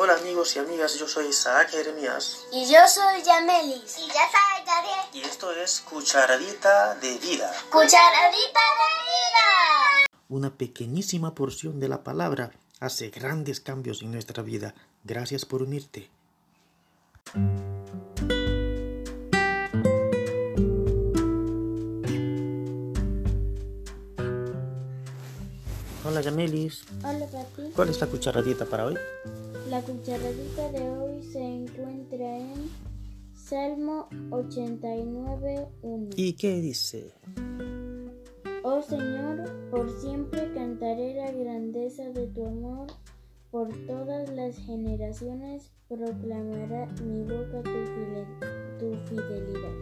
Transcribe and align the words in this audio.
Hola 0.00 0.14
amigos 0.14 0.54
y 0.54 0.60
amigas, 0.60 0.94
yo 0.96 1.08
soy 1.08 1.26
Isaac 1.26 1.70
Jeremías 1.70 2.38
Y 2.52 2.70
yo 2.70 2.78
soy 2.86 3.20
Yamelis. 3.24 3.98
Y 3.98 4.06
yo 4.06 4.14
soy 4.14 4.64
Gabriel. 4.64 5.00
y 5.12 5.20
esto 5.22 5.50
es 5.50 5.80
Cucharadita 5.80 6.94
de 6.96 7.18
Vida, 7.18 7.52
Cucharadita 7.70 8.60
de 8.78 8.88
vida. 9.08 10.08
una 10.28 10.50
pequeñísima 10.56 11.34
porción 11.34 11.80
de 11.80 11.88
la 11.88 12.04
palabra 12.04 12.52
hace 12.78 13.10
grandes 13.10 13.60
cambios 13.60 14.02
en 14.02 14.12
nuestra 14.12 14.42
vida. 14.44 14.72
Gracias 15.02 15.44
por 15.44 15.62
unirte. 15.62 16.08
Hola 26.08 26.20
Yamelis, 26.22 26.84
Hola 27.04 27.26
papi. 27.26 27.70
¿cuál 27.76 27.90
es 27.90 28.00
la 28.00 28.06
cucharadita 28.06 28.64
para 28.64 28.86
hoy? 28.86 28.94
La 29.68 29.82
cucharadita 29.82 30.72
de 30.72 30.88
hoy 30.90 31.22
se 31.22 31.38
encuentra 31.38 32.38
en 32.38 32.70
Salmo 33.34 34.08
89.1. 34.30 36.14
¿Y 36.16 36.32
qué 36.32 36.60
dice? 36.62 37.12
Oh 38.62 38.80
Señor, 38.82 39.50
por 39.70 39.90
siempre 40.00 40.50
cantaré 40.54 41.14
la 41.14 41.30
grandeza 41.30 42.04
de 42.10 42.26
tu 42.28 42.46
amor. 42.46 42.86
Por 43.50 43.68
todas 43.86 44.28
las 44.30 44.56
generaciones 44.56 45.70
proclamará 45.88 46.86
mi 47.02 47.22
boca 47.22 47.62
tu, 47.62 47.70
fide- 47.70 48.78
tu 48.78 48.94
fidelidad. 49.08 49.72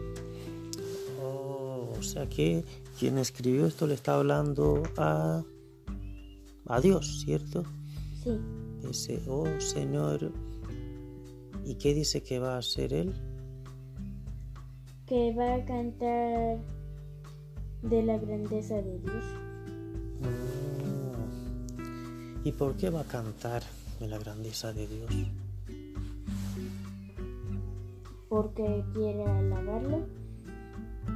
Oh, 1.21 1.93
o 1.97 2.03
sea 2.03 2.27
que 2.29 2.63
quien 2.99 3.17
escribió 3.17 3.65
esto 3.65 3.87
le 3.87 3.93
está 3.95 4.15
hablando 4.15 4.83
a, 4.97 5.43
a 6.67 6.81
Dios, 6.81 7.21
¿cierto? 7.25 7.63
Sí, 8.23 8.37
Dice, 8.81 9.21
oh 9.27 9.47
Señor, 9.59 10.31
¿y 11.65 11.75
qué 11.75 11.93
dice 11.93 12.23
que 12.23 12.39
va 12.39 12.55
a 12.55 12.59
hacer 12.59 12.93
él? 12.93 13.13
que 15.07 15.33
va 15.33 15.55
a 15.55 15.65
cantar 15.65 16.59
de 17.81 18.03
la 18.03 18.17
grandeza 18.17 18.75
de 18.75 18.99
Dios. 18.99 19.23
Mm. 20.19 20.27
¿Y 22.43 22.51
por 22.51 22.75
qué 22.75 22.89
va 22.89 22.99
a 23.01 23.05
cantar 23.05 23.63
de 24.01 24.07
la 24.09 24.17
grandeza 24.17 24.73
de 24.73 24.85
Dios? 24.85 25.09
Porque 28.27 28.83
quiere 28.93 29.23
alabarlo. 29.23 30.05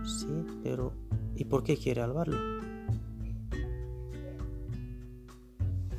Sí, 0.05 0.45
pero 0.63 0.93
¿y 1.35 1.43
por 1.43 1.63
qué 1.63 1.75
quiere 1.75 2.01
alabarlo? 2.01 2.37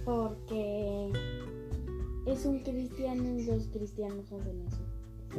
Porque 0.04 1.12
es 2.26 2.44
un 2.46 2.60
cristiano 2.60 3.38
y 3.38 3.44
los 3.44 3.68
cristianos 3.68 4.32
hacen 4.32 4.62
eso. 4.66 4.82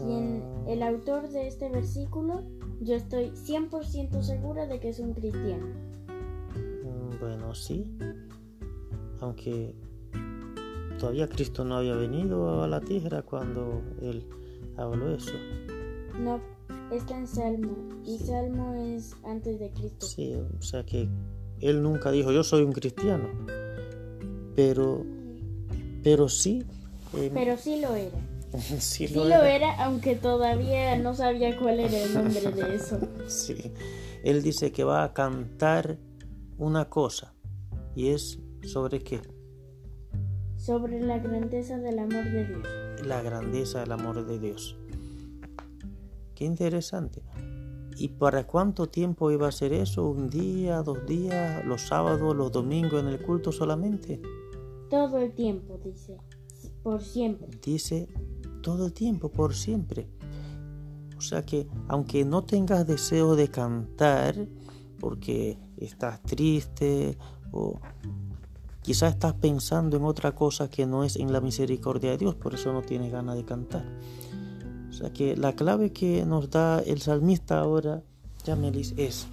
Y 0.08 0.12
en 0.12 0.44
el 0.68 0.82
autor 0.82 1.30
de 1.30 1.48
este 1.48 1.70
versículo, 1.70 2.42
yo 2.82 2.96
estoy 2.96 3.32
100% 3.32 4.22
segura 4.24 4.66
de 4.66 4.80
que 4.80 4.90
es 4.90 5.00
un 5.00 5.14
cristiano. 5.14 5.68
Mm, 6.84 7.20
Bueno, 7.20 7.54
sí, 7.54 7.96
aunque 9.22 9.76
todavía 11.00 11.28
Cristo 11.30 11.64
no 11.64 11.76
había 11.78 11.96
venido 11.96 12.64
a 12.64 12.68
la 12.68 12.82
tierra 12.82 13.22
cuando 13.22 13.82
él 14.02 14.26
habló 14.78 15.14
eso. 15.14 15.34
No, 16.20 16.40
está 16.92 17.18
en 17.18 17.28
Salmo. 17.28 17.76
Y 18.06 18.18
Salmo 18.20 18.74
es 18.76 19.16
antes 19.24 19.60
de 19.60 19.70
Cristo. 19.72 20.06
Sí, 20.06 20.34
o 20.36 20.62
sea 20.62 20.84
que 20.86 21.08
él 21.62 21.82
nunca 21.82 22.12
dijo 22.12 22.32
yo 22.32 22.44
soy 22.44 22.64
un 22.64 22.72
cristiano, 22.74 23.30
pero, 24.56 25.06
pero 26.04 26.30
sí, 26.30 26.64
eh, 27.16 27.32
Pero 27.34 27.58
sí 27.58 27.80
lo 27.82 27.96
era. 27.96 28.18
sí 28.80 29.08
Sí 29.08 29.14
lo 29.16 29.26
lo 29.26 29.36
era. 29.36 29.56
era, 29.56 29.84
aunque 29.86 30.16
todavía 30.16 30.98
no 30.98 31.14
sabía 31.16 31.58
cuál 31.58 31.80
era 31.80 31.98
el 32.04 32.14
nombre 32.14 32.52
de 32.52 32.76
eso. 32.76 33.00
Sí. 33.28 33.72
Él 34.24 34.42
dice 34.42 34.72
que 34.72 34.84
va 34.84 35.04
a 35.04 35.14
cantar 35.14 35.98
una 36.58 36.90
cosa 36.90 37.34
y 37.96 38.10
es 38.10 38.40
sobre 38.64 39.00
qué, 39.04 39.22
Sobre 40.58 41.02
la 41.02 41.18
grandeza 41.20 41.78
del 41.78 42.00
amor 42.00 42.24
de 42.32 42.46
Dios. 42.48 42.68
la 43.06 43.22
grandeza 43.22 43.82
del 43.82 43.92
amor 43.92 44.26
de 44.26 44.40
Dios. 44.40 44.78
Qué 46.36 46.46
interesante. 46.46 47.22
¿Y 47.98 48.08
para 48.10 48.48
cuánto 48.48 48.88
tiempo 48.88 49.30
iba 49.30 49.48
a 49.48 49.52
ser 49.52 49.74
eso? 49.74 50.08
¿Un 50.08 50.30
día, 50.30 50.82
dos 50.82 51.06
días, 51.06 51.64
los 51.66 51.82
sábados, 51.82 52.36
los 52.36 52.52
domingos 52.52 53.02
en 53.04 53.10
el 53.10 53.20
culto 53.22 53.52
solamente? 53.52 54.22
Todo 54.94 55.18
el 55.18 55.34
tiempo, 55.34 55.80
dice. 55.84 56.18
Por 56.84 57.02
siempre. 57.02 57.48
dice 57.64 58.08
todo 58.62 58.86
el 58.86 58.94
tiempo, 58.94 59.32
por 59.32 59.56
siempre. 59.56 60.08
O 61.18 61.22
sea 61.22 61.42
que 61.42 61.68
aunque 61.88 62.24
no 62.24 62.44
tengas 62.44 62.86
deseo 62.86 63.36
de 63.36 63.48
cantar, 63.48 64.36
porque 65.00 65.58
estás 65.78 66.22
triste 66.22 67.18
o 67.52 67.80
quizás 68.84 69.14
estás 69.14 69.34
pensando 69.34 69.98
en 69.98 70.04
otra 70.04 70.36
cosa 70.36 70.70
que 70.70 70.86
no 70.86 71.04
es 71.04 71.16
en 71.16 71.34
la 71.34 71.42
misericordia 71.42 72.12
de 72.12 72.20
Dios, 72.20 72.36
por 72.36 72.54
eso 72.54 72.72
no 72.72 72.84
tienes 72.84 73.12
ganas 73.12 73.36
de 73.36 73.46
cantar. 73.46 73.86
O 74.92 74.94
sea 74.94 75.12
que 75.12 75.36
la 75.36 75.56
clave 75.56 75.92
que 75.92 76.24
nos 76.24 76.52
da 76.52 76.80
el 76.82 77.02
salmista 77.02 77.60
ahora, 77.60 78.04
Yamelis, 78.46 78.94
es 78.98 79.26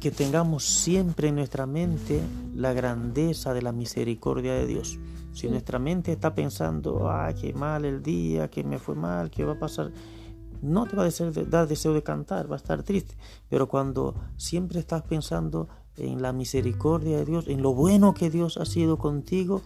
que 0.00 0.10
tengamos 0.10 0.64
siempre 0.64 1.28
en 1.28 1.34
nuestra 1.34 1.66
mente 1.66 2.22
la 2.56 2.72
grandeza 2.72 3.52
de 3.54 3.62
la 3.62 3.72
misericordia 3.72 4.54
de 4.54 4.66
Dios. 4.66 4.98
Si 5.32 5.48
nuestra 5.48 5.78
mente 5.78 6.12
está 6.12 6.34
pensando, 6.34 7.10
ay, 7.10 7.34
qué 7.34 7.52
mal 7.52 7.84
el 7.84 8.02
día, 8.02 8.48
que 8.48 8.64
me 8.64 8.78
fue 8.78 8.94
mal, 8.94 9.30
qué 9.30 9.44
va 9.44 9.52
a 9.52 9.58
pasar, 9.58 9.92
no 10.62 10.86
te 10.86 10.96
va 10.96 11.02
a 11.02 11.06
desear- 11.06 11.48
dar 11.48 11.68
deseo 11.68 11.92
de 11.92 12.02
cantar, 12.02 12.50
va 12.50 12.54
a 12.54 12.56
estar 12.56 12.82
triste. 12.82 13.14
Pero 13.50 13.68
cuando 13.68 14.14
siempre 14.38 14.80
estás 14.80 15.02
pensando 15.02 15.68
en 15.98 16.22
la 16.22 16.32
misericordia 16.32 17.18
de 17.18 17.26
Dios, 17.26 17.48
en 17.48 17.60
lo 17.60 17.74
bueno 17.74 18.14
que 18.14 18.30
Dios 18.30 18.56
ha 18.56 18.64
sido 18.64 18.96
contigo, 18.96 19.60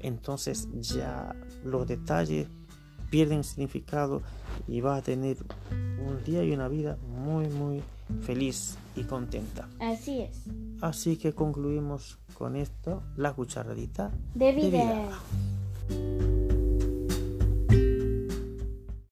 entonces 0.00 0.68
ya 0.80 1.34
los 1.64 1.86
detalles 1.86 2.48
pierden 3.10 3.44
significado 3.44 4.22
y 4.66 4.80
vas 4.80 4.98
a 5.00 5.02
tener 5.02 5.36
un 6.06 6.22
día 6.24 6.42
y 6.42 6.52
una 6.52 6.68
vida 6.68 6.96
muy, 7.24 7.48
muy 7.48 7.82
feliz 8.22 8.76
y 8.96 9.02
contenta. 9.04 9.68
Así 9.80 10.22
es. 10.22 10.44
Así 10.80 11.16
que 11.16 11.34
concluimos 11.34 12.18
con 12.34 12.56
esto, 12.56 13.02
la 13.16 13.32
cucharadita 13.34 14.10
De 14.34 14.46
de 14.46 14.52
vida. 14.52 14.68
vida. 14.70 16.39